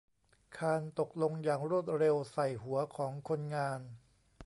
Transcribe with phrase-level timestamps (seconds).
[0.57, 3.79] คานตกลงอย่างรวดเร็วใส่หัวของคนงาน